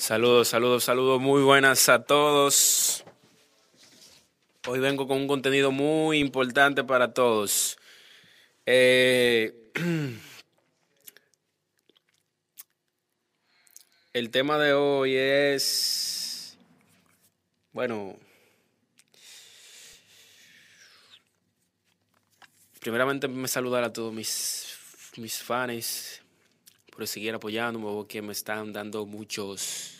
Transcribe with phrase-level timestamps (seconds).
[0.00, 3.04] Saludos, saludos, saludos, muy buenas a todos.
[4.66, 7.76] Hoy vengo con un contenido muy importante para todos.
[8.64, 9.70] Eh,
[14.14, 16.56] el tema de hoy es,
[17.72, 18.16] bueno,
[22.80, 24.78] primeramente me saludar a todos mis,
[25.18, 26.22] mis fans
[27.00, 29.99] por seguir apoyándome, porque me están dando muchos,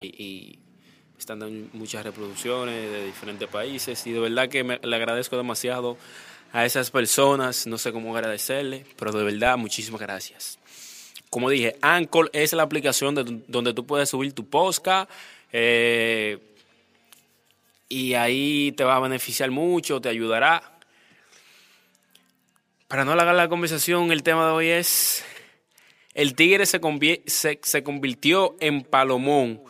[0.00, 0.58] Y,
[1.18, 5.98] están dando muchas reproducciones de diferentes países y de verdad que le agradezco demasiado
[6.52, 10.58] a esas personas, no sé cómo agradecerle, pero de verdad muchísimas gracias.
[11.28, 15.10] Como dije, Anchor es la aplicación de- donde tú puedes subir tu podcast
[15.52, 16.38] eh,
[17.88, 20.78] y ahí te va a beneficiar mucho, te ayudará.
[22.88, 25.24] Para no alargar la conversación, el tema de hoy es
[26.14, 26.80] el tigre se,
[27.26, 29.60] se, se convirtió en palomón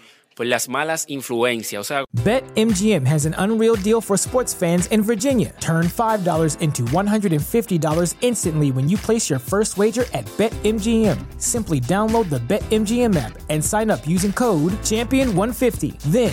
[0.41, 1.81] por las malas influencias.
[1.81, 5.53] O sea, BetMGM has an unreal deal for sports fans in Virginia.
[5.61, 11.19] Turn $5 into $150 instantly when you place your first wager at BetMGM.
[11.39, 15.99] Simply download the BetMGM app and sign up using code Champion150.
[16.11, 16.33] Then,